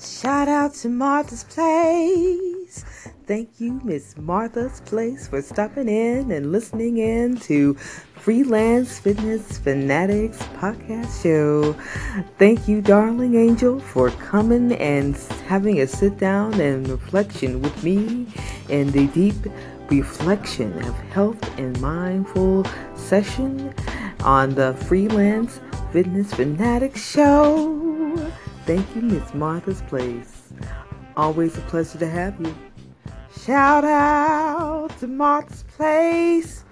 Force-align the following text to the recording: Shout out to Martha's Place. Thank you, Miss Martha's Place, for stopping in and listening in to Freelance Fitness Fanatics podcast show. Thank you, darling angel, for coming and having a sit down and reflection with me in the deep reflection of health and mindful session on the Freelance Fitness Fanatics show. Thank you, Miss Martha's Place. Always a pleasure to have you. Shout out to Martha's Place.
Shout 0.00 0.48
out 0.48 0.72
to 0.76 0.88
Martha's 0.88 1.44
Place. 1.44 2.84
Thank 3.26 3.60
you, 3.60 3.82
Miss 3.84 4.16
Martha's 4.16 4.80
Place, 4.86 5.28
for 5.28 5.42
stopping 5.42 5.90
in 5.90 6.30
and 6.30 6.52
listening 6.52 6.96
in 6.96 7.36
to 7.40 7.74
Freelance 8.14 8.98
Fitness 8.98 9.58
Fanatics 9.58 10.38
podcast 10.58 11.22
show. 11.22 11.74
Thank 12.38 12.66
you, 12.66 12.80
darling 12.80 13.34
angel, 13.34 13.78
for 13.78 14.08
coming 14.12 14.72
and 14.72 15.16
having 15.46 15.80
a 15.80 15.86
sit 15.86 16.16
down 16.16 16.58
and 16.58 16.88
reflection 16.88 17.60
with 17.60 17.84
me 17.84 18.26
in 18.70 18.90
the 18.92 19.06
deep 19.08 19.36
reflection 19.90 20.72
of 20.84 20.94
health 21.12 21.58
and 21.58 21.78
mindful 21.78 22.64
session 22.94 23.74
on 24.20 24.54
the 24.54 24.72
Freelance 24.86 25.60
Fitness 25.92 26.32
Fanatics 26.32 27.06
show. 27.06 27.99
Thank 28.70 28.94
you, 28.94 29.02
Miss 29.02 29.34
Martha's 29.34 29.82
Place. 29.82 30.52
Always 31.16 31.58
a 31.58 31.60
pleasure 31.62 31.98
to 31.98 32.06
have 32.06 32.40
you. 32.40 32.54
Shout 33.44 33.82
out 33.82 34.96
to 35.00 35.08
Martha's 35.08 35.64
Place. 35.76 36.64